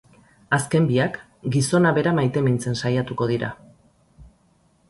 [0.55, 1.19] Azken biak
[1.57, 3.55] gizona bera maitemintzen saiatuko dira.